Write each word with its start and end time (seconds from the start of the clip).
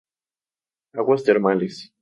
Aguas 0.95 1.23
termales 1.23 1.87